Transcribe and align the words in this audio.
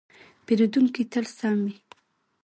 پیرودونکی 0.45 1.03
تل 1.11 1.25
سم 1.37 1.57
وي. 1.65 1.75